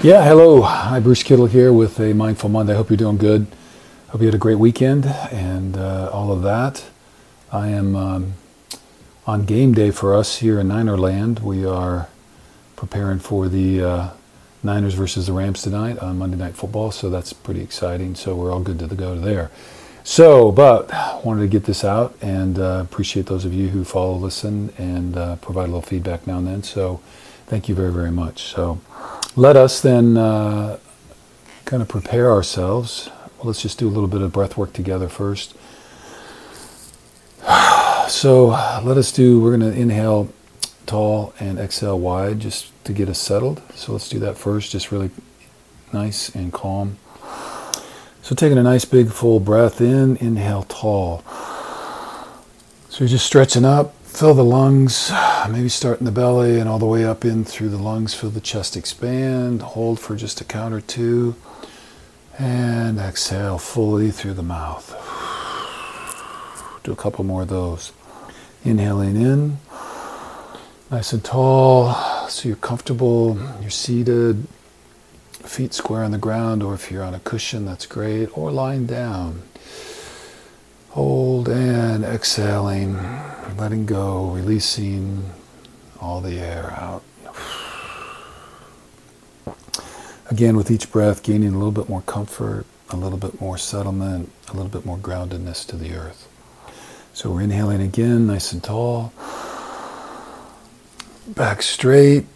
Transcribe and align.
Yeah, 0.00 0.22
hello. 0.22 0.62
Hi, 0.62 1.00
Bruce 1.00 1.24
Kittle 1.24 1.46
here 1.46 1.72
with 1.72 1.98
a 1.98 2.12
Mindful 2.12 2.50
Monday. 2.50 2.72
I 2.72 2.76
hope 2.76 2.88
you're 2.88 2.96
doing 2.96 3.16
good. 3.16 3.48
Hope 4.10 4.20
you 4.20 4.28
had 4.28 4.34
a 4.34 4.38
great 4.38 4.60
weekend 4.60 5.06
and 5.06 5.76
uh, 5.76 6.08
all 6.12 6.30
of 6.30 6.42
that. 6.42 6.84
I 7.50 7.70
am 7.70 7.96
um, 7.96 8.34
on 9.26 9.44
game 9.44 9.74
day 9.74 9.90
for 9.90 10.14
us 10.14 10.36
here 10.36 10.60
in 10.60 10.68
Niner 10.68 10.96
Land. 10.96 11.40
We 11.40 11.66
are 11.66 12.08
preparing 12.76 13.18
for 13.18 13.48
the 13.48 13.82
uh, 13.82 14.10
Niners 14.62 14.94
versus 14.94 15.26
the 15.26 15.32
Rams 15.32 15.62
tonight 15.62 15.98
on 15.98 16.16
Monday 16.16 16.36
Night 16.36 16.54
Football, 16.54 16.92
so 16.92 17.10
that's 17.10 17.32
pretty 17.32 17.60
exciting. 17.60 18.14
So 18.14 18.36
we're 18.36 18.52
all 18.52 18.60
good 18.60 18.78
to 18.78 18.86
go 18.86 19.16
there. 19.16 19.50
So, 20.04 20.52
but 20.52 20.92
wanted 21.24 21.40
to 21.40 21.48
get 21.48 21.64
this 21.64 21.82
out 21.82 22.14
and 22.22 22.56
uh, 22.60 22.82
appreciate 22.84 23.26
those 23.26 23.44
of 23.44 23.52
you 23.52 23.70
who 23.70 23.82
follow, 23.82 24.14
listen, 24.14 24.72
and 24.78 25.16
uh, 25.16 25.36
provide 25.36 25.64
a 25.64 25.72
little 25.72 25.82
feedback 25.82 26.24
now 26.24 26.38
and 26.38 26.46
then. 26.46 26.62
So, 26.62 27.00
thank 27.46 27.68
you 27.68 27.74
very, 27.74 27.92
very 27.92 28.12
much. 28.12 28.42
So, 28.44 28.80
let 29.38 29.56
us 29.56 29.80
then 29.80 30.16
uh, 30.16 30.78
kind 31.64 31.80
of 31.80 31.88
prepare 31.88 32.30
ourselves. 32.30 33.08
Well, 33.38 33.46
let's 33.46 33.62
just 33.62 33.78
do 33.78 33.86
a 33.86 33.90
little 33.90 34.08
bit 34.08 34.20
of 34.20 34.32
breath 34.32 34.56
work 34.56 34.72
together 34.72 35.08
first. 35.08 35.54
So, 38.08 38.46
let 38.84 38.96
us 38.96 39.12
do, 39.12 39.38
we're 39.38 39.54
going 39.54 39.70
to 39.70 39.78
inhale 39.78 40.32
tall 40.86 41.34
and 41.38 41.58
exhale 41.58 42.00
wide 42.00 42.40
just 42.40 42.72
to 42.84 42.94
get 42.94 43.06
us 43.10 43.18
settled. 43.18 43.60
So, 43.74 43.92
let's 43.92 44.08
do 44.08 44.18
that 44.20 44.38
first, 44.38 44.72
just 44.72 44.90
really 44.90 45.10
nice 45.92 46.34
and 46.34 46.50
calm. 46.50 46.96
So 48.22 48.34
taking 48.34 48.58
a 48.58 48.62
nice 48.62 48.84
big 48.84 49.10
full 49.10 49.40
breath 49.40 49.80
in, 49.80 50.16
inhale 50.16 50.64
tall. 50.64 51.22
So 52.88 53.00
you're 53.00 53.08
just 53.08 53.26
stretching 53.26 53.64
up, 53.64 53.94
fill 54.04 54.34
the 54.34 54.44
lungs, 54.44 55.10
maybe 55.50 55.68
start 55.68 55.98
in 55.98 56.04
the 56.04 56.12
belly 56.12 56.58
and 56.58 56.68
all 56.68 56.78
the 56.78 56.86
way 56.86 57.04
up 57.04 57.24
in 57.24 57.44
through 57.44 57.68
the 57.70 57.78
lungs, 57.78 58.14
feel 58.14 58.30
the 58.30 58.40
chest 58.40 58.76
expand, 58.76 59.62
hold 59.62 59.98
for 59.98 60.16
just 60.16 60.40
a 60.40 60.44
count 60.44 60.74
or 60.74 60.80
two, 60.80 61.34
and 62.38 62.98
exhale 62.98 63.58
fully 63.58 64.10
through 64.10 64.34
the 64.34 64.42
mouth. 64.42 64.90
Do 66.82 66.92
a 66.92 66.96
couple 66.96 67.24
more 67.24 67.42
of 67.42 67.48
those. 67.48 67.92
Inhaling 68.64 69.16
in, 69.16 69.58
nice 70.90 71.12
and 71.12 71.24
tall, 71.24 71.94
so 72.28 72.48
you're 72.48 72.56
comfortable, 72.56 73.38
you're 73.60 73.70
seated, 73.70 74.46
feet 75.32 75.72
square 75.72 76.04
on 76.04 76.10
the 76.10 76.18
ground, 76.18 76.62
or 76.62 76.74
if 76.74 76.90
you're 76.90 77.04
on 77.04 77.14
a 77.14 77.20
cushion, 77.20 77.64
that's 77.64 77.86
great, 77.86 78.36
or 78.36 78.50
lying 78.50 78.86
down. 78.86 79.42
Hold 80.90 81.48
and 81.48 82.04
exhaling, 82.04 82.96
letting 83.56 83.86
go, 83.86 84.30
releasing 84.30 85.30
all 86.00 86.20
the 86.20 86.38
air 86.38 86.72
out. 86.76 87.02
Again, 90.30 90.56
with 90.56 90.70
each 90.70 90.92
breath, 90.92 91.22
gaining 91.22 91.54
a 91.54 91.56
little 91.56 91.72
bit 91.72 91.88
more 91.88 92.02
comfort, 92.02 92.66
a 92.90 92.96
little 92.96 93.18
bit 93.18 93.40
more 93.40 93.56
settlement, 93.56 94.30
a 94.48 94.52
little 94.52 94.68
bit 94.68 94.84
more 94.84 94.98
groundedness 94.98 95.66
to 95.68 95.76
the 95.76 95.94
earth. 95.94 96.28
So 97.14 97.30
we're 97.32 97.42
inhaling 97.42 97.80
again, 97.80 98.26
nice 98.26 98.52
and 98.52 98.62
tall. 98.62 99.12
Back 101.28 101.62
straight, 101.62 102.26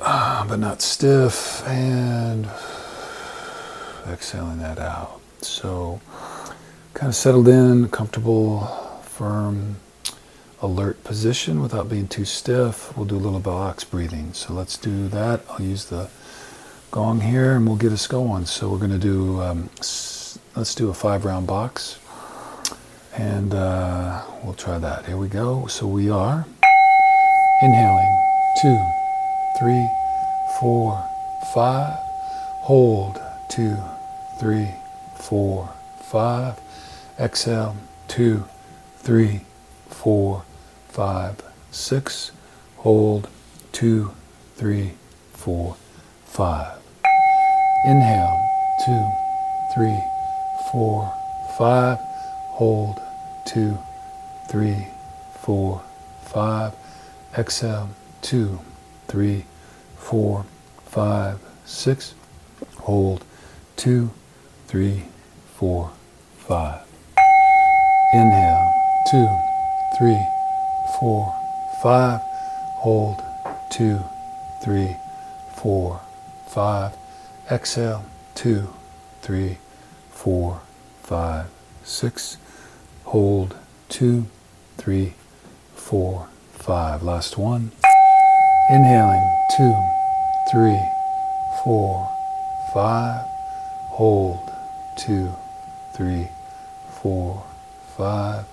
uh, 0.00 0.46
but 0.46 0.58
not 0.58 0.82
stiff, 0.82 1.66
and 1.66 2.48
exhaling 4.08 4.58
that 4.58 4.78
out. 4.78 5.20
So, 5.42 6.00
kind 6.94 7.08
of 7.08 7.14
settled 7.14 7.48
in, 7.48 7.88
comfortable, 7.88 8.60
firm, 9.02 9.76
alert 10.60 11.02
position 11.04 11.60
without 11.60 11.88
being 11.88 12.08
too 12.08 12.24
stiff. 12.24 12.96
We'll 12.96 13.06
do 13.06 13.16
a 13.16 13.18
little 13.18 13.40
box 13.40 13.84
breathing. 13.84 14.32
So, 14.32 14.52
let's 14.52 14.76
do 14.76 15.08
that. 15.08 15.42
I'll 15.50 15.62
use 15.62 15.86
the 15.86 16.08
gong 16.90 17.20
here 17.20 17.56
and 17.56 17.66
we'll 17.66 17.76
get 17.76 17.92
us 17.92 18.06
going. 18.06 18.46
So, 18.46 18.68
we're 18.70 18.78
going 18.78 18.90
to 18.90 18.98
do, 18.98 19.40
um, 19.40 19.70
let's 19.76 20.74
do 20.74 20.88
a 20.88 20.94
five 20.94 21.24
round 21.24 21.46
box. 21.46 21.98
And 23.16 23.54
uh, 23.54 24.22
we'll 24.44 24.54
try 24.54 24.78
that. 24.78 25.06
Here 25.06 25.16
we 25.16 25.28
go. 25.28 25.66
So, 25.66 25.86
we 25.86 26.10
are 26.10 26.46
inhaling 27.62 28.22
two 28.62 28.96
three, 29.56 29.88
four, 30.60 31.02
five. 31.54 31.98
Hold, 32.64 33.20
two, 33.48 33.76
three, 34.38 34.68
four, 35.16 35.70
five. 36.10 36.60
Exhale, 37.18 37.76
two, 38.08 38.44
three, 38.98 39.40
four, 39.88 40.44
five, 40.96 41.36
six. 41.70 42.32
Hold, 42.78 43.28
two, 43.70 44.12
three, 44.54 44.92
four, 45.34 45.76
five. 46.24 46.78
Inhale, 47.84 48.40
two, 48.86 49.06
three, 49.74 50.00
four, 50.72 51.12
five. 51.58 51.98
Hold, 52.56 52.98
two, 53.44 53.76
three, 54.50 54.86
four, 55.42 55.82
five. 56.28 56.72
Exhale, 57.36 57.90
two, 58.22 58.58
three, 59.06 59.44
four, 59.98 60.46
five, 60.86 61.38
six. 61.66 62.14
Hold, 62.78 63.22
two, 63.76 64.10
three, 64.66 65.02
four, 65.56 65.90
five. 66.38 66.80
Inhale, 68.14 68.72
two, 69.10 69.28
three, 69.98 70.35
four, 70.98 71.34
five. 71.82 72.20
Hold, 72.80 73.22
two, 73.70 74.00
three, 74.62 74.96
four, 75.56 76.00
five. 76.48 76.92
Exhale, 77.50 78.04
two, 78.34 78.68
three, 79.22 79.58
four, 80.10 80.60
five, 81.02 81.46
six. 81.84 82.36
Hold, 83.04 83.56
two, 83.88 84.26
three, 84.76 85.14
four, 85.74 86.28
five. 86.52 87.02
Last 87.02 87.38
one. 87.38 87.72
Inhaling, 88.70 89.28
two, 89.56 89.74
three, 90.50 90.80
four, 91.62 92.10
five. 92.74 93.24
Hold, 93.90 94.40
two, 94.96 95.32
three, 95.96 96.28
four, 97.00 97.44
five. 97.96 98.44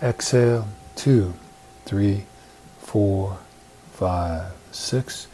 Exhale, 0.00 0.66
two, 0.94 1.34
three, 1.88 2.24
four, 2.80 3.38
five, 3.94 4.52
six. 4.72 5.26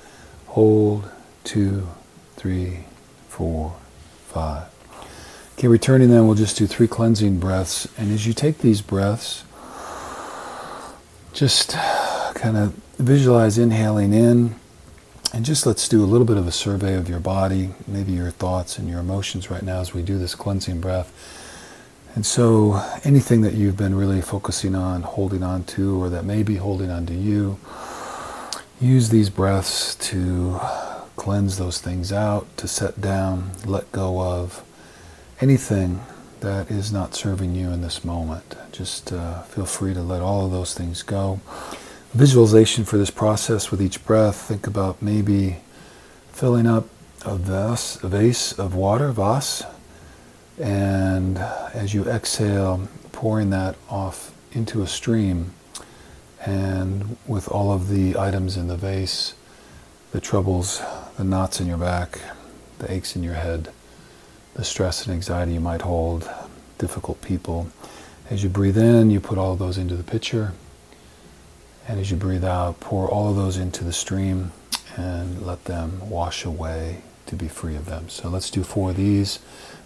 Hold, 0.46 1.10
two, 1.42 1.88
three, 2.36 2.84
four, 3.28 3.74
five. 4.28 4.68
Okay, 5.58 5.66
returning 5.66 6.10
then, 6.10 6.26
we'll 6.26 6.36
just 6.36 6.56
do 6.56 6.68
three 6.68 6.86
cleansing 6.86 7.40
breaths. 7.40 7.88
And 7.98 8.12
as 8.12 8.24
you 8.24 8.32
take 8.32 8.58
these 8.58 8.80
breaths, 8.82 9.42
just 11.32 11.72
kind 12.34 12.56
of 12.56 12.72
visualize 12.98 13.58
inhaling 13.58 14.12
in. 14.12 14.54
And 15.32 15.44
just 15.44 15.66
let's 15.66 15.88
do 15.88 16.04
a 16.04 16.06
little 16.06 16.26
bit 16.26 16.36
of 16.36 16.46
a 16.46 16.52
survey 16.52 16.94
of 16.94 17.08
your 17.08 17.18
body, 17.18 17.70
maybe 17.88 18.12
your 18.12 18.30
thoughts 18.30 18.78
and 18.78 18.88
your 18.88 19.00
emotions 19.00 19.50
right 19.50 19.62
now 19.62 19.80
as 19.80 19.92
we 19.92 20.02
do 20.02 20.18
this 20.18 20.36
cleansing 20.36 20.80
breath. 20.80 21.12
And 22.14 22.24
so, 22.24 22.80
anything 23.02 23.40
that 23.40 23.54
you've 23.54 23.76
been 23.76 23.94
really 23.94 24.20
focusing 24.20 24.74
on, 24.74 25.02
holding 25.02 25.42
on 25.42 25.64
to, 25.64 26.00
or 26.00 26.08
that 26.10 26.24
may 26.24 26.42
be 26.42 26.56
holding 26.56 26.90
on 26.90 27.06
to 27.06 27.14
you, 27.14 27.58
use 28.80 29.08
these 29.08 29.30
breaths 29.30 29.96
to 29.96 30.60
cleanse 31.16 31.58
those 31.58 31.80
things 31.80 32.12
out, 32.12 32.56
to 32.58 32.68
set 32.68 33.00
down, 33.00 33.50
let 33.66 33.90
go 33.90 34.20
of 34.20 34.62
anything 35.40 36.02
that 36.40 36.70
is 36.70 36.92
not 36.92 37.14
serving 37.14 37.54
you 37.54 37.70
in 37.70 37.80
this 37.80 38.04
moment. 38.04 38.54
Just 38.70 39.12
uh, 39.12 39.42
feel 39.42 39.66
free 39.66 39.94
to 39.94 40.02
let 40.02 40.22
all 40.22 40.46
of 40.46 40.52
those 40.52 40.74
things 40.74 41.02
go 41.02 41.40
visualization 42.14 42.84
for 42.84 42.96
this 42.96 43.10
process 43.10 43.72
with 43.72 43.82
each 43.82 44.04
breath, 44.06 44.36
think 44.36 44.68
about 44.68 45.02
maybe 45.02 45.56
filling 46.30 46.66
up 46.66 46.86
a 47.24 47.36
vase, 47.36 48.02
a 48.04 48.08
vase 48.08 48.52
of 48.52 48.74
water, 48.74 49.10
vase, 49.10 49.64
and 50.58 51.38
as 51.38 51.94
you 51.94 52.04
exhale, 52.04 52.88
pouring 53.12 53.50
that 53.50 53.76
off 53.88 54.32
into 54.52 54.82
a 54.82 54.86
stream, 54.86 55.52
and 56.44 57.16
with 57.26 57.48
all 57.48 57.72
of 57.72 57.88
the 57.88 58.16
items 58.18 58.56
in 58.56 58.68
the 58.68 58.76
vase, 58.76 59.34
the 60.12 60.20
troubles, 60.20 60.82
the 61.16 61.24
knots 61.24 61.60
in 61.60 61.66
your 61.66 61.78
back, 61.78 62.18
the 62.78 62.92
aches 62.92 63.16
in 63.16 63.22
your 63.22 63.34
head, 63.34 63.70
the 64.54 64.64
stress 64.64 65.04
and 65.04 65.14
anxiety 65.14 65.54
you 65.54 65.60
might 65.60 65.82
hold, 65.82 66.30
difficult 66.78 67.20
people. 67.22 67.68
As 68.30 68.42
you 68.42 68.48
breathe 68.48 68.78
in, 68.78 69.10
you 69.10 69.20
put 69.20 69.38
all 69.38 69.52
of 69.52 69.58
those 69.58 69.78
into 69.78 69.96
the 69.96 70.04
pitcher 70.04 70.52
and 71.86 72.00
as 72.00 72.10
you 72.10 72.16
breathe 72.16 72.44
out, 72.44 72.80
pour 72.80 73.08
all 73.08 73.28
of 73.28 73.36
those 73.36 73.56
into 73.56 73.84
the 73.84 73.92
stream 73.92 74.52
and 74.96 75.44
let 75.44 75.64
them 75.64 76.08
wash 76.08 76.44
away 76.44 77.02
to 77.36 77.44
be 77.44 77.48
free 77.48 77.76
of 77.76 77.86
them. 77.86 78.08
So 78.08 78.28
let's 78.28 78.50
do 78.50 78.62
four 78.62 78.90
of 78.90 78.96
these. 78.96 79.40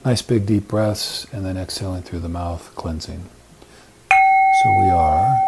Nice 0.05 0.23
big 0.23 0.47
deep 0.47 0.69
breaths, 0.69 1.27
and 1.33 1.45
then 1.45 1.57
exhaling 1.57 2.03
through 2.03 2.21
the 2.21 2.29
mouth, 2.29 2.73
cleansing. 2.75 3.25
So 4.11 4.71
we 4.81 4.91
are. 4.91 5.45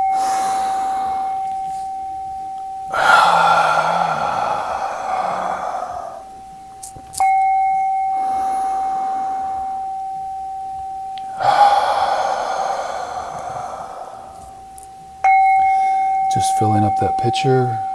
Just 16.33 16.59
filling 16.59 16.85
up 16.85 16.95
that 17.01 17.19
pitcher 17.19 17.90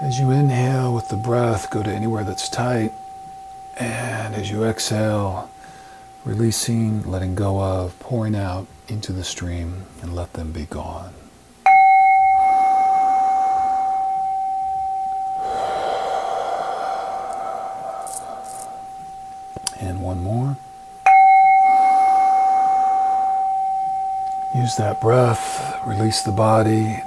as 0.00 0.20
you 0.20 0.30
inhale 0.30 0.94
with 0.94 1.08
the 1.08 1.16
breath, 1.16 1.70
go 1.70 1.82
to 1.82 1.90
anywhere 1.90 2.22
that's 2.22 2.48
tight. 2.48 2.92
And 3.80 4.32
as 4.36 4.48
you 4.48 4.62
exhale, 4.62 5.50
releasing, 6.24 7.02
letting 7.02 7.34
go 7.34 7.60
of, 7.60 7.98
pouring 7.98 8.36
out 8.36 8.68
into 8.86 9.12
the 9.12 9.24
stream 9.24 9.86
and 10.00 10.14
let 10.14 10.34
them 10.34 10.52
be 10.52 10.66
gone. 10.66 11.12
And 19.80 20.00
one 20.00 20.22
more. 20.22 20.56
Use 24.54 24.76
that 24.76 25.00
breath, 25.00 25.80
release 25.84 26.22
the 26.22 26.30
body, 26.30 27.02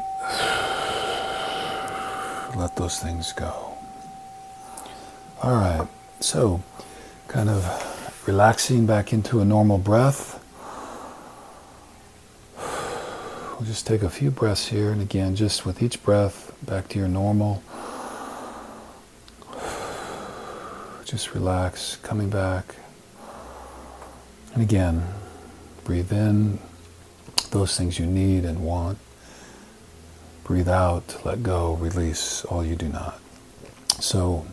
let 2.61 2.75
those 2.75 2.99
things 2.99 3.33
go. 3.33 3.75
All 5.41 5.55
right, 5.55 5.87
so 6.19 6.61
kind 7.27 7.49
of 7.49 8.23
relaxing 8.27 8.85
back 8.85 9.11
into 9.11 9.39
a 9.39 9.45
normal 9.45 9.79
breath. 9.79 10.37
We'll 12.57 13.67
just 13.67 13.87
take 13.87 14.03
a 14.03 14.09
few 14.11 14.29
breaths 14.29 14.67
here, 14.67 14.91
and 14.91 15.01
again, 15.01 15.35
just 15.35 15.65
with 15.65 15.81
each 15.81 16.03
breath, 16.03 16.53
back 16.63 16.87
to 16.89 16.99
your 16.99 17.07
normal. 17.07 17.63
Just 21.03 21.33
relax, 21.33 21.95
coming 22.03 22.29
back. 22.29 22.75
And 24.53 24.61
again, 24.61 25.07
breathe 25.83 26.11
in 26.11 26.59
those 27.49 27.75
things 27.75 27.97
you 27.97 28.05
need 28.05 28.45
and 28.45 28.63
want. 28.63 28.99
Breathe 30.43 30.69
out, 30.69 31.23
let 31.23 31.43
go, 31.43 31.75
release 31.75 32.43
all 32.45 32.65
you 32.65 32.75
do 32.75 32.89
not. 32.89 33.19
So, 33.99 34.45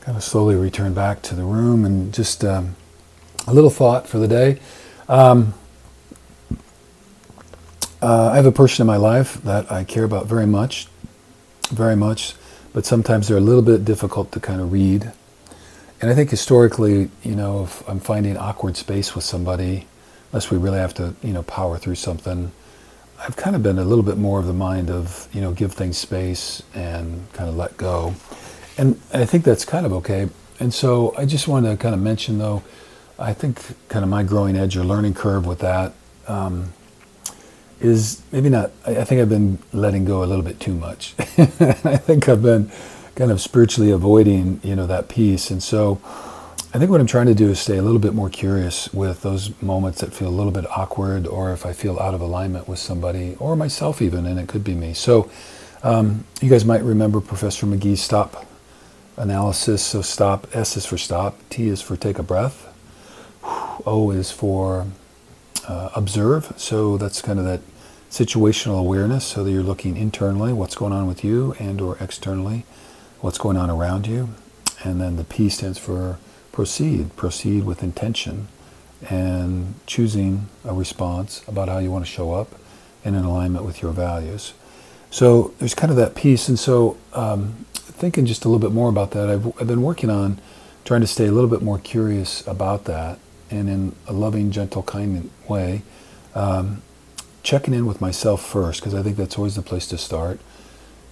kind 0.00 0.16
of 0.16 0.22
slowly 0.22 0.54
return 0.54 0.94
back 0.94 1.22
to 1.22 1.34
the 1.34 1.44
room 1.44 1.84
and 1.84 2.12
just 2.12 2.44
um, 2.44 2.76
a 3.46 3.54
little 3.54 3.70
thought 3.70 4.06
for 4.06 4.18
the 4.18 4.28
day. 4.28 4.60
Um, 5.08 5.54
uh, 8.00 8.30
I 8.32 8.36
have 8.36 8.46
a 8.46 8.52
person 8.52 8.82
in 8.82 8.86
my 8.86 8.96
life 8.96 9.42
that 9.44 9.72
I 9.72 9.82
care 9.84 10.04
about 10.04 10.26
very 10.26 10.46
much, 10.46 10.88
very 11.70 11.96
much, 11.96 12.34
but 12.74 12.84
sometimes 12.84 13.28
they're 13.28 13.38
a 13.38 13.40
little 13.40 13.62
bit 13.62 13.84
difficult 13.84 14.30
to 14.32 14.40
kind 14.40 14.60
of 14.60 14.72
read. 14.72 15.10
And 16.00 16.10
I 16.10 16.14
think 16.14 16.28
historically, 16.28 17.10
you 17.22 17.34
know, 17.34 17.64
if 17.64 17.88
I'm 17.88 18.00
finding 18.00 18.36
awkward 18.36 18.76
space 18.76 19.14
with 19.14 19.24
somebody, 19.24 19.86
unless 20.30 20.50
we 20.50 20.58
really 20.58 20.78
have 20.78 20.92
to, 20.94 21.14
you 21.22 21.32
know, 21.32 21.42
power 21.44 21.78
through 21.78 21.94
something, 21.94 22.52
I've 23.26 23.36
kind 23.36 23.56
of 23.56 23.62
been 23.62 23.78
a 23.78 23.84
little 23.84 24.04
bit 24.04 24.18
more 24.18 24.38
of 24.38 24.46
the 24.46 24.52
mind 24.52 24.90
of, 24.90 25.28
you 25.32 25.40
know, 25.40 25.52
give 25.52 25.72
things 25.72 25.96
space 25.96 26.62
and 26.74 27.24
kind 27.32 27.48
of 27.48 27.56
let 27.56 27.76
go. 27.78 28.14
And 28.76 29.00
I 29.14 29.24
think 29.24 29.44
that's 29.44 29.64
kind 29.64 29.86
of 29.86 29.94
okay. 29.94 30.28
And 30.60 30.74
so 30.74 31.14
I 31.16 31.24
just 31.24 31.48
wanted 31.48 31.70
to 31.70 31.76
kind 31.78 31.94
of 31.94 32.02
mention, 32.02 32.36
though, 32.36 32.62
I 33.18 33.32
think 33.32 33.62
kind 33.88 34.02
of 34.04 34.10
my 34.10 34.24
growing 34.24 34.56
edge 34.56 34.76
or 34.76 34.84
learning 34.84 35.14
curve 35.14 35.46
with 35.46 35.60
that 35.60 35.94
um, 36.28 36.74
is 37.80 38.20
maybe 38.30 38.50
not, 38.50 38.72
I 38.86 39.04
think 39.04 39.22
I've 39.22 39.30
been 39.30 39.58
letting 39.72 40.04
go 40.04 40.22
a 40.22 40.26
little 40.26 40.44
bit 40.44 40.60
too 40.60 40.74
much. 40.74 41.14
I 41.18 41.96
think 41.96 42.28
I've 42.28 42.42
been 42.42 42.70
kind 43.14 43.30
of 43.30 43.40
spiritually 43.40 43.90
avoiding, 43.90 44.60
you 44.62 44.76
know, 44.76 44.86
that 44.86 45.08
piece. 45.08 45.50
And 45.50 45.62
so 45.62 45.98
I 46.74 46.78
think 46.78 46.90
what 46.90 47.00
I'm 47.00 47.06
trying 47.06 47.26
to 47.26 47.36
do 47.36 47.50
is 47.50 47.60
stay 47.60 47.76
a 47.76 47.82
little 47.82 48.00
bit 48.00 48.14
more 48.14 48.28
curious 48.28 48.92
with 48.92 49.22
those 49.22 49.62
moments 49.62 50.00
that 50.00 50.12
feel 50.12 50.26
a 50.26 50.34
little 50.34 50.50
bit 50.50 50.68
awkward 50.68 51.24
or 51.24 51.52
if 51.52 51.64
I 51.64 51.72
feel 51.72 52.00
out 52.00 52.14
of 52.14 52.20
alignment 52.20 52.66
with 52.66 52.80
somebody 52.80 53.36
or 53.38 53.54
myself 53.54 54.02
even, 54.02 54.26
and 54.26 54.40
it 54.40 54.48
could 54.48 54.64
be 54.64 54.74
me. 54.74 54.92
So 54.92 55.30
um, 55.84 56.24
you 56.42 56.50
guys 56.50 56.64
might 56.64 56.82
remember 56.82 57.20
Professor 57.20 57.64
McGee's 57.64 58.00
stop 58.00 58.44
analysis. 59.16 59.84
So 59.84 60.02
stop, 60.02 60.48
S 60.52 60.76
is 60.76 60.84
for 60.84 60.98
stop, 60.98 61.38
T 61.48 61.68
is 61.68 61.80
for 61.80 61.96
take 61.96 62.18
a 62.18 62.24
breath, 62.24 62.66
O 63.86 64.10
is 64.10 64.32
for 64.32 64.88
uh, 65.68 65.90
observe. 65.94 66.54
So 66.56 66.96
that's 66.96 67.22
kind 67.22 67.38
of 67.38 67.44
that 67.44 67.60
situational 68.10 68.80
awareness 68.80 69.24
so 69.24 69.44
that 69.44 69.52
you're 69.52 69.62
looking 69.62 69.96
internally, 69.96 70.52
what's 70.52 70.74
going 70.74 70.92
on 70.92 71.06
with 71.06 71.22
you 71.22 71.54
and 71.60 71.80
or 71.80 71.96
externally, 72.00 72.64
what's 73.20 73.38
going 73.38 73.56
on 73.56 73.70
around 73.70 74.08
you. 74.08 74.30
And 74.82 75.00
then 75.00 75.14
the 75.14 75.24
P 75.24 75.48
stands 75.48 75.78
for 75.78 76.18
proceed, 76.54 77.16
proceed 77.16 77.64
with 77.64 77.82
intention 77.82 78.46
and 79.10 79.74
choosing 79.86 80.46
a 80.64 80.72
response 80.72 81.42
about 81.48 81.68
how 81.68 81.78
you 81.78 81.90
want 81.90 82.04
to 82.06 82.10
show 82.10 82.32
up 82.32 82.54
and 83.04 83.16
in 83.16 83.24
alignment 83.24 83.64
with 83.64 83.82
your 83.82 83.90
values. 83.90 84.54
So 85.10 85.52
there's 85.58 85.74
kind 85.74 85.90
of 85.90 85.96
that 85.96 86.14
piece. 86.14 86.48
And 86.48 86.56
so 86.56 86.96
um, 87.12 87.66
thinking 87.74 88.24
just 88.24 88.44
a 88.44 88.48
little 88.48 88.60
bit 88.60 88.72
more 88.72 88.88
about 88.88 89.10
that, 89.10 89.28
I've, 89.28 89.46
I've 89.60 89.66
been 89.66 89.82
working 89.82 90.10
on 90.10 90.40
trying 90.84 91.00
to 91.00 91.08
stay 91.08 91.26
a 91.26 91.32
little 91.32 91.50
bit 91.50 91.60
more 91.60 91.78
curious 91.80 92.46
about 92.46 92.84
that 92.84 93.18
and 93.50 93.68
in 93.68 93.96
a 94.06 94.12
loving, 94.12 94.52
gentle, 94.52 94.84
kind 94.84 95.28
way, 95.48 95.82
um, 96.36 96.82
checking 97.42 97.74
in 97.74 97.84
with 97.84 98.00
myself 98.00 98.46
first, 98.46 98.80
because 98.80 98.94
I 98.94 99.02
think 99.02 99.16
that's 99.16 99.36
always 99.36 99.56
the 99.56 99.62
place 99.62 99.88
to 99.88 99.98
start. 99.98 100.38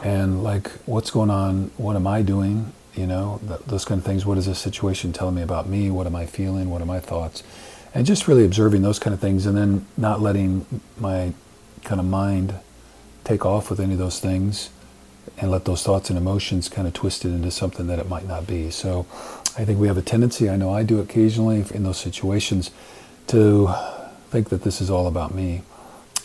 And 0.05 0.45
like, 0.45 0.71
what's 0.87 1.11
going 1.11 1.31
on? 1.31 1.73
What 1.77 1.97
am 1.97 2.07
I 2.07 2.23
doing? 2.23 2.73
You 2.95 3.07
know, 3.07 3.41
th- 3.47 3.61
those 3.67 3.85
kind 3.85 3.99
of 3.99 4.05
things. 4.05 4.27
What 4.27 4.39
is 4.39 4.47
this 4.47 4.59
situation 4.59 5.13
telling 5.13 5.35
me 5.35 5.43
about 5.43 5.69
me? 5.69 5.91
What 5.91 6.07
am 6.07 6.15
I 6.15 6.27
feeling? 6.27 6.71
What 6.71 6.83
are 6.83 6.87
my 6.87 7.01
thoughts? 7.01 7.43
And 7.95 8.07
just 8.07 8.29
really 8.29 8.45
observing 8.45 8.83
those 8.83 8.99
kind 8.99 9.15
of 9.15 9.21
things 9.21 9.47
and 9.47 9.57
then 9.57 9.87
not 9.97 10.21
letting 10.21 10.67
my 10.99 11.33
kind 11.85 12.01
of 12.01 12.07
mind 12.07 12.55
take 13.25 13.45
off 13.45 13.71
with 13.71 13.81
any 13.81 13.93
of 13.93 13.99
those 13.99 14.21
things 14.21 14.71
and 15.39 15.51
let 15.51 15.65
those 15.65 15.83
thoughts 15.83 16.11
and 16.11 16.19
emotions 16.19 16.69
kind 16.69 16.87
of 16.87 16.95
twist 16.95 17.25
it 17.25 17.29
into 17.29 17.51
something 17.51 17.87
that 17.87 17.99
it 17.99 18.09
might 18.09 18.27
not 18.27 18.47
be. 18.47 18.71
So 18.71 19.07
I 19.57 19.65
think 19.65 19.79
we 19.79 19.87
have 19.87 19.99
a 19.99 20.03
tendency, 20.03 20.49
I 20.49 20.57
know 20.57 20.73
I 20.73 20.83
do 20.83 21.01
occasionally 21.01 21.65
in 21.73 21.83
those 21.83 21.99
situations, 21.99 22.71
to 23.29 23.73
think 24.31 24.49
that 24.49 24.63
this 24.63 24.81
is 24.81 24.91
all 24.91 25.07
about 25.07 25.35
me. 25.35 25.63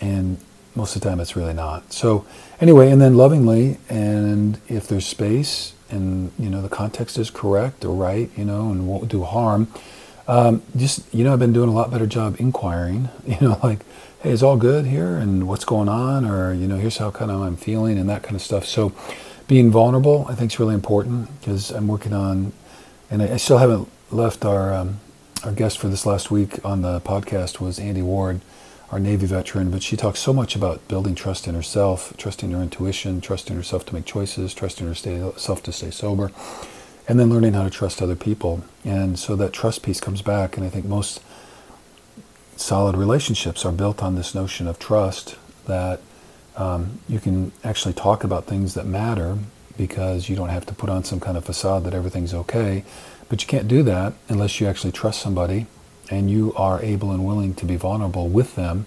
And 0.02 0.38
most 0.78 0.96
of 0.96 1.02
the 1.02 1.10
time 1.10 1.20
it's 1.20 1.36
really 1.36 1.54
not. 1.54 1.92
So 1.92 2.26
anyway, 2.62 2.92
and 2.92 3.02
then 3.02 3.18
lovingly, 3.18 3.80
and 3.90 4.62
if 4.68 4.88
there's 4.88 5.06
space 5.06 5.74
and, 5.90 6.32
you 6.38 6.50
know, 6.50 6.62
the 6.62 6.70
context 6.70 7.18
is 7.18 7.30
correct 7.30 7.84
or 7.84 7.96
right, 7.96 8.30
you 8.38 8.46
know, 8.46 8.72
and 8.72 8.88
won't 8.88 9.10
do 9.10 9.24
harm, 9.24 9.68
um, 10.28 10.62
just, 10.76 11.12
you 11.14 11.24
know, 11.24 11.34
I've 11.34 11.40
been 11.40 11.54
doing 11.54 11.70
a 11.70 11.74
lot 11.74 11.90
better 11.90 12.06
job 12.06 12.36
inquiring, 12.40 13.10
you 13.28 13.38
know, 13.42 13.60
like, 13.64 13.80
hey, 14.22 14.32
is 14.32 14.44
all 14.44 14.58
good 14.58 14.86
here 14.86 15.18
and 15.18 15.48
what's 15.48 15.66
going 15.66 15.90
on? 15.90 16.26
Or, 16.26 16.54
you 16.54 16.68
know, 16.68 16.78
here's 16.78 16.98
how 16.98 17.12
kind 17.12 17.32
of 17.32 17.42
I'm 17.42 17.58
feeling 17.58 17.98
and 17.98 18.10
that 18.10 18.24
kind 18.24 18.36
of 18.36 18.42
stuff. 18.42 18.66
So 18.66 18.94
being 19.48 19.72
vulnerable, 19.72 20.26
I 20.30 20.36
think 20.36 20.52
is 20.52 20.60
really 20.60 20.76
important 20.76 21.40
because 21.40 21.72
I'm 21.72 21.88
working 21.88 22.14
on, 22.14 22.54
and 23.10 23.24
I, 23.24 23.34
I 23.34 23.38
still 23.38 23.58
haven't 23.58 23.90
left 24.12 24.46
our, 24.46 24.74
um, 24.74 25.00
our 25.44 25.52
guest 25.52 25.80
for 25.80 25.88
this 25.88 26.06
last 26.06 26.30
week 26.30 26.64
on 26.66 26.82
the 26.82 27.00
podcast 27.02 27.60
was 27.60 27.80
Andy 27.80 28.02
Ward, 28.02 28.42
our 28.92 29.00
Navy 29.00 29.26
veteran, 29.26 29.70
but 29.70 29.84
she 29.84 29.98
talks 29.98 30.20
so 30.20 30.32
much 30.32 30.56
about 30.56 30.88
building 30.88 31.14
trust 31.14 31.48
in 31.48 31.56
herself, 31.56 32.14
trusting 32.18 32.52
her 32.52 32.62
intuition, 32.62 33.20
trusting 33.20 33.56
herself 33.56 33.86
to 33.86 33.94
make 33.94 34.06
choices, 34.06 34.54
trusting 34.54 34.88
herself 34.88 35.64
to 35.64 35.72
stay 35.72 35.92
sober, 35.92 36.32
and 37.08 37.20
then 37.20 37.30
learning 37.30 37.54
how 37.54 37.64
to 37.64 37.70
trust 37.70 38.02
other 38.02 38.16
people. 38.16 38.64
And 38.86 39.20
so 39.20 39.36
that 39.36 39.52
trust 39.52 39.84
piece 39.84 40.00
comes 40.00 40.22
back, 40.22 40.56
and 40.56 40.66
I 40.66 40.70
think 40.70 40.86
most 40.86 41.22
solid 42.56 42.96
relationships 42.96 43.66
are 43.66 43.72
built 43.72 44.02
on 44.02 44.16
this 44.16 44.34
notion 44.34 44.68
of 44.68 44.80
trust 44.80 45.36
that 45.66 46.00
um, 46.56 47.00
you 47.10 47.20
can 47.20 47.52
actually 47.64 47.94
talk 47.94 48.24
about 48.24 48.46
things 48.46 48.74
that 48.74 48.86
matter 48.86 49.38
because 49.78 50.28
you 50.28 50.36
don't 50.36 50.50
have 50.50 50.66
to 50.66 50.74
put 50.74 50.90
on 50.90 51.04
some 51.04 51.20
kind 51.20 51.38
of 51.38 51.46
facade 51.46 51.84
that 51.84 51.94
everything's 51.94 52.34
okay. 52.34 52.84
But 53.30 53.42
you 53.42 53.48
can't 53.48 53.68
do 53.68 53.84
that 53.84 54.14
unless 54.30 54.60
you 54.60 54.68
actually 54.68 54.94
trust 54.94 55.22
somebody 55.22 55.68
and 56.10 56.30
you 56.30 56.54
are 56.56 56.82
able 56.82 57.12
and 57.12 57.26
willing 57.26 57.54
to 57.56 57.66
be 57.66 57.76
vulnerable 57.76 58.30
with 58.30 58.56
them 58.56 58.86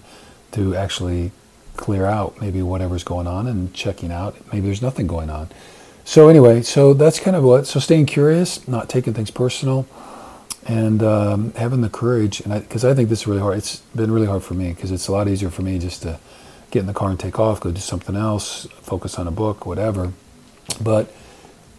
to 0.51 0.75
actually 0.75 1.31
clear 1.77 2.05
out 2.05 2.39
maybe 2.41 2.61
whatever's 2.61 3.03
going 3.03 3.27
on 3.27 3.47
and 3.47 3.73
checking 3.73 4.11
out 4.11 4.35
maybe 4.51 4.65
there's 4.65 4.81
nothing 4.81 5.07
going 5.07 5.29
on. 5.29 5.49
So 6.03 6.29
anyway, 6.29 6.63
so 6.63 6.93
that's 6.93 7.19
kind 7.19 7.35
of 7.35 7.43
what. 7.43 7.67
So 7.67 7.79
staying 7.79 8.07
curious, 8.07 8.67
not 8.67 8.89
taking 8.89 9.13
things 9.13 9.29
personal, 9.29 9.87
and 10.65 11.01
um, 11.01 11.53
having 11.53 11.81
the 11.81 11.89
courage 11.89 12.39
and 12.41 12.53
because 12.53 12.85
I, 12.85 12.91
I, 12.91 12.93
think 12.93 13.09
this 13.09 13.21
is 13.21 13.27
really 13.27 13.39
hard 13.41 13.57
it's 13.57 13.77
been 13.95 14.11
really 14.11 14.27
hard 14.27 14.43
for 14.43 14.53
me 14.53 14.69
because 14.69 14.91
it's 14.91 15.07
a 15.07 15.11
lot 15.11 15.27
easier 15.27 15.49
for 15.49 15.63
me 15.63 15.79
just 15.79 16.03
to 16.03 16.19
get 16.69 16.81
in 16.81 16.85
the 16.85 16.93
car 16.93 17.09
and 17.09 17.19
take 17.19 17.39
off 17.39 17.59
go 17.59 17.71
do 17.71 17.81
something 17.81 18.15
else 18.15 18.67
focus 18.81 19.17
on 19.17 19.27
a 19.27 19.31
book 19.31 19.65
whatever 19.65 20.13
but 20.79 21.11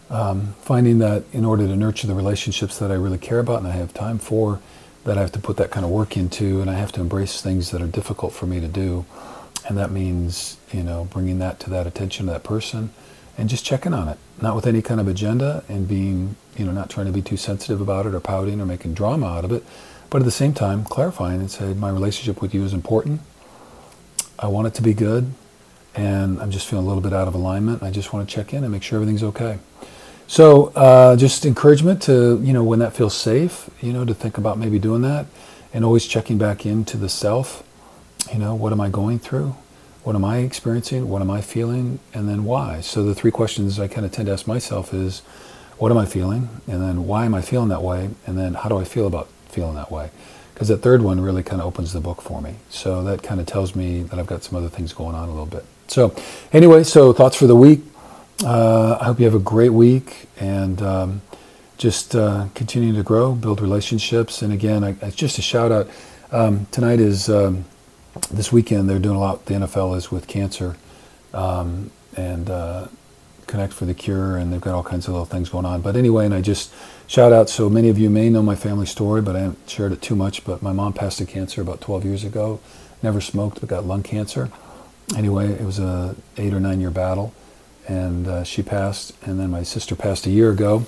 um, 0.09 0.53
finding 0.59 0.99
that 0.99 1.23
in 1.31 1.45
order 1.45 1.65
to 1.65 1.75
nurture 1.75 2.07
the 2.07 2.13
relationships 2.13 2.77
that 2.77 2.91
i 2.91 2.93
really 2.93 3.17
care 3.17 3.39
about 3.39 3.59
and 3.59 3.67
i 3.67 3.71
have 3.71 3.93
time 3.93 4.19
for 4.19 4.59
that 5.05 5.17
i 5.17 5.21
have 5.21 5.31
to 5.31 5.39
put 5.39 5.57
that 5.57 5.71
kind 5.71 5.85
of 5.85 5.91
work 5.91 6.17
into 6.17 6.61
and 6.61 6.69
i 6.69 6.73
have 6.73 6.91
to 6.91 7.01
embrace 7.01 7.41
things 7.41 7.71
that 7.71 7.81
are 7.81 7.87
difficult 7.87 8.33
for 8.33 8.45
me 8.45 8.59
to 8.59 8.67
do 8.67 9.05
and 9.67 9.77
that 9.77 9.91
means 9.91 10.57
you 10.71 10.83
know 10.83 11.05
bringing 11.05 11.39
that 11.39 11.59
to 11.59 11.69
that 11.69 11.87
attention 11.87 12.25
to 12.25 12.31
that 12.31 12.43
person 12.43 12.91
and 13.37 13.49
just 13.49 13.65
checking 13.65 13.93
on 13.93 14.07
it, 14.09 14.17
not 14.41 14.55
with 14.55 14.67
any 14.67 14.81
kind 14.81 14.99
of 14.99 15.07
agenda 15.07 15.63
and 15.67 15.87
being, 15.87 16.35
you 16.55 16.65
know, 16.65 16.71
not 16.71 16.89
trying 16.89 17.07
to 17.07 17.11
be 17.11 17.21
too 17.21 17.37
sensitive 17.37 17.81
about 17.81 18.05
it 18.05 18.13
or 18.13 18.19
pouting 18.19 18.61
or 18.61 18.65
making 18.65 18.93
drama 18.93 19.27
out 19.27 19.45
of 19.45 19.51
it, 19.51 19.63
but 20.09 20.21
at 20.21 20.25
the 20.25 20.31
same 20.31 20.53
time 20.53 20.83
clarifying 20.83 21.39
and 21.39 21.49
say, 21.49 21.73
my 21.73 21.89
relationship 21.89 22.41
with 22.41 22.53
you 22.53 22.63
is 22.63 22.73
important. 22.73 23.21
I 24.37 24.47
want 24.47 24.67
it 24.67 24.73
to 24.75 24.81
be 24.83 24.93
good. 24.93 25.33
and 25.95 26.41
I'm 26.41 26.51
just 26.51 26.67
feeling 26.67 26.85
a 26.85 26.87
little 26.87 27.03
bit 27.03 27.13
out 27.13 27.27
of 27.27 27.35
alignment. 27.35 27.83
I 27.83 27.91
just 27.91 28.13
want 28.13 28.27
to 28.27 28.35
check 28.35 28.53
in 28.53 28.63
and 28.63 28.71
make 28.71 28.83
sure 28.83 28.97
everything's 28.97 29.23
okay. 29.23 29.59
So 30.27 30.67
uh, 30.75 31.15
just 31.15 31.45
encouragement 31.45 32.01
to, 32.03 32.39
you 32.43 32.53
know, 32.53 32.63
when 32.63 32.79
that 32.79 32.93
feels 32.93 33.15
safe, 33.15 33.69
you 33.81 33.93
know, 33.93 34.05
to 34.05 34.13
think 34.13 34.37
about 34.37 34.57
maybe 34.57 34.79
doing 34.79 35.01
that 35.03 35.25
and 35.73 35.83
always 35.85 36.05
checking 36.05 36.37
back 36.37 36.65
into 36.65 36.97
the 36.97 37.09
self. 37.09 37.63
You 38.31 38.39
know, 38.39 38.55
what 38.55 38.71
am 38.71 38.81
I 38.81 38.89
going 38.89 39.19
through? 39.19 39.55
What 40.03 40.15
am 40.15 40.25
I 40.25 40.39
experiencing? 40.39 41.07
What 41.09 41.21
am 41.21 41.29
I 41.29 41.41
feeling? 41.41 41.99
And 42.13 42.27
then 42.27 42.43
why? 42.43 42.81
So 42.81 43.03
the 43.03 43.15
three 43.15 43.31
questions 43.31 43.79
I 43.79 43.87
kind 43.87 44.05
of 44.05 44.11
tend 44.11 44.25
to 44.25 44.33
ask 44.33 44.47
myself 44.47 44.93
is, 44.93 45.21
what 45.77 45.91
am 45.91 45.97
I 45.97 46.05
feeling? 46.05 46.49
And 46.67 46.81
then 46.81 47.07
why 47.07 47.25
am 47.25 47.35
I 47.35 47.41
feeling 47.41 47.69
that 47.69 47.81
way? 47.81 48.09
And 48.25 48.37
then 48.37 48.53
how 48.53 48.69
do 48.69 48.77
I 48.77 48.83
feel 48.83 49.07
about 49.07 49.27
feeling 49.49 49.75
that 49.75 49.91
way? 49.91 50.09
Because 50.53 50.67
that 50.67 50.77
third 50.77 51.01
one 51.01 51.19
really 51.19 51.43
kind 51.43 51.61
of 51.61 51.67
opens 51.67 51.93
the 51.93 51.99
book 51.99 52.21
for 52.21 52.41
me. 52.41 52.55
So 52.69 53.03
that 53.03 53.23
kind 53.23 53.39
of 53.39 53.45
tells 53.47 53.75
me 53.75 54.03
that 54.03 54.19
I've 54.19 54.27
got 54.27 54.43
some 54.43 54.57
other 54.57 54.69
things 54.69 54.93
going 54.93 55.15
on 55.15 55.27
a 55.27 55.31
little 55.31 55.45
bit. 55.45 55.65
So 55.87 56.15
anyway, 56.51 56.83
so 56.83 57.11
thoughts 57.11 57.35
for 57.35 57.47
the 57.47 57.55
week. 57.55 57.81
Uh, 58.41 58.97
I 58.99 59.05
hope 59.05 59.19
you 59.19 59.25
have 59.25 59.35
a 59.35 59.39
great 59.39 59.69
week 59.69 60.27
and 60.39 60.81
um, 60.81 61.21
just 61.77 62.15
uh, 62.15 62.47
continue 62.55 62.93
to 62.93 63.03
grow, 63.03 63.33
build 63.35 63.61
relationships. 63.61 64.41
And 64.41 64.51
again, 64.51 64.83
I, 64.83 64.93
just 65.11 65.37
a 65.37 65.41
shout 65.41 65.71
out. 65.71 65.89
Um, 66.31 66.65
tonight 66.71 66.99
is 66.99 67.29
um, 67.29 67.65
this 68.31 68.51
weekend. 68.51 68.89
They're 68.89 68.99
doing 68.99 69.15
a 69.15 69.19
lot. 69.19 69.45
The 69.45 69.53
NFL 69.53 69.95
is 69.97 70.11
with 70.11 70.27
cancer 70.27 70.75
um, 71.33 71.91
and 72.17 72.49
uh, 72.49 72.87
Connect 73.47 73.71
for 73.71 73.85
the 73.85 73.93
Cure, 73.93 74.37
and 74.37 74.51
they've 74.51 74.59
got 74.61 74.73
all 74.73 74.83
kinds 74.83 75.07
of 75.07 75.13
little 75.13 75.25
things 75.25 75.49
going 75.49 75.65
on. 75.65 75.81
But 75.81 75.95
anyway, 75.95 76.25
and 76.25 76.33
I 76.33 76.41
just 76.41 76.73
shout 77.07 77.31
out. 77.31 77.49
So 77.49 77.69
many 77.69 77.89
of 77.89 77.99
you 77.99 78.09
may 78.09 78.29
know 78.29 78.41
my 78.41 78.55
family 78.55 78.87
story, 78.87 79.21
but 79.21 79.35
I 79.35 79.41
haven't 79.41 79.69
shared 79.69 79.91
it 79.91 80.01
too 80.01 80.15
much. 80.15 80.43
But 80.43 80.61
my 80.61 80.73
mom 80.73 80.93
passed 80.93 81.21
of 81.21 81.27
cancer 81.27 81.61
about 81.61 81.81
12 81.81 82.03
years 82.03 82.23
ago. 82.23 82.59
Never 83.01 83.21
smoked, 83.21 83.59
but 83.59 83.69
got 83.69 83.85
lung 83.85 84.01
cancer. 84.01 84.49
Anyway, 85.15 85.51
it 85.51 85.61
was 85.65 85.79
a 85.79 86.15
eight 86.37 86.53
or 86.53 86.59
nine 86.59 86.81
year 86.81 86.89
battle 86.89 87.33
and 87.87 88.27
uh, 88.27 88.43
she 88.43 88.63
passed. 88.63 89.13
And 89.23 89.39
then 89.39 89.49
my 89.51 89.63
sister 89.63 89.95
passed 89.95 90.25
a 90.25 90.29
year 90.29 90.51
ago 90.51 90.85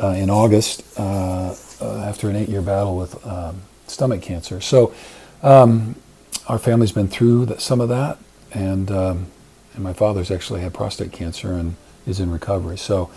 uh, 0.00 0.08
in 0.08 0.30
August 0.30 0.82
uh, 0.98 1.54
uh 1.80 1.98
after 1.98 2.28
an 2.28 2.36
eight-year 2.36 2.62
battle 2.62 2.96
with 2.96 3.24
um, 3.26 3.62
stomach 3.86 4.22
cancer. 4.22 4.60
So 4.60 4.92
um, 5.42 5.96
our 6.46 6.58
family's 6.58 6.92
been 6.92 7.08
through 7.08 7.54
some 7.58 7.80
of 7.80 7.88
that, 7.88 8.18
and 8.52 8.90
um, 8.90 9.26
and 9.74 9.84
my 9.84 9.92
father's 9.92 10.30
actually 10.30 10.60
had 10.60 10.74
prostate 10.74 11.12
cancer 11.12 11.52
and 11.52 11.76
is 12.06 12.20
in 12.20 12.30
recovery. 12.30 12.78
So. 12.78 13.10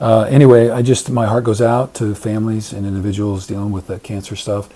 Uh, 0.00 0.22
anyway, 0.22 0.68
I 0.68 0.82
just 0.82 1.10
my 1.10 1.26
heart 1.26 1.44
goes 1.44 1.60
out 1.60 1.94
to 1.94 2.12
families 2.16 2.72
and 2.72 2.84
individuals 2.84 3.46
dealing 3.46 3.70
with 3.70 3.86
that 3.86 4.02
cancer 4.02 4.34
stuff, 4.34 4.68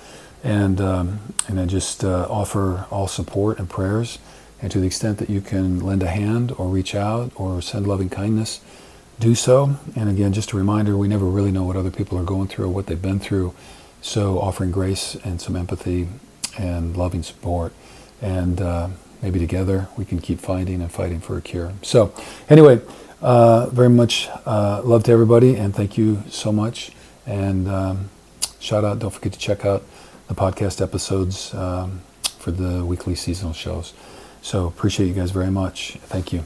and 0.45 0.81
um, 0.81 1.19
and 1.49 1.59
I 1.59 1.67
just 1.67 2.05
uh, 2.05 2.29
offer 2.31 2.87
all 2.93 3.09
support 3.09 3.59
and 3.59 3.69
prayers 3.69 4.19
and 4.61 4.73
to 4.73 4.81
the 4.81 4.87
extent 4.87 5.19
that 5.19 5.29
you 5.29 5.41
can 5.41 5.81
lend 5.81 6.03
a 6.03 6.09
hand 6.09 6.53
or 6.57 6.69
reach 6.69 6.95
out 6.95 7.31
or 7.37 7.61
send 7.61 7.87
loving 7.87 8.09
kindness, 8.09 8.61
do 9.19 9.35
so. 9.35 9.77
And 9.95 10.09
again, 10.09 10.33
just 10.33 10.53
a 10.53 10.57
reminder 10.57 10.97
we 10.97 11.09
never 11.09 11.27
really 11.27 11.51
know 11.51 11.65
what 11.65 11.77
other 11.77 11.91
people 11.91 12.19
are 12.19 12.25
going 12.25 12.49
through 12.49 12.67
or 12.67 12.69
what 12.69 12.87
they've 12.87 13.01
been 13.01 13.21
through. 13.21 13.55
So 14.01 14.39
offering 14.39 14.71
grace 14.71 15.17
and 15.25 15.41
some 15.41 15.57
empathy 15.57 16.09
and 16.59 16.97
loving 16.97 17.23
support. 17.23 17.73
And 18.23 18.61
uh, 18.61 18.89
maybe 19.23 19.39
together 19.39 19.89
we 19.97 20.05
can 20.05 20.21
keep 20.21 20.41
finding 20.41 20.81
and 20.81 20.91
fighting 20.91 21.21
for 21.21 21.37
a 21.37 21.43
cure. 21.43 21.73
So, 21.83 22.15
anyway, 22.49 22.81
uh, 23.23 23.67
very 23.67 23.89
much 23.91 24.29
uh, 24.47 24.83
love 24.85 25.05
to 25.05 25.13
everybody 25.13 25.57
and 25.57 25.75
thank 25.75 25.99
you 25.99 26.23
so 26.29 26.53
much. 26.53 26.93
And 27.27 27.69
um, 27.69 28.11
shout 28.61 28.85
out, 28.85 28.99
don't 28.99 29.11
forget 29.11 29.33
to 29.33 29.39
check 29.39 29.65
out 29.65 29.83
the 30.29 30.35
podcast 30.35 30.81
episodes 30.83 31.55
um, 31.55 32.01
for 32.39 32.51
the 32.51 32.85
weekly 32.85 33.15
seasonal 33.15 33.53
shows. 33.53 33.93
So 34.47 34.69
appreciate 34.69 35.09
you 35.09 35.13
guys 35.13 35.33
very 35.33 35.51
much. 35.51 35.99
Thank 36.03 36.33
you. 36.33 36.45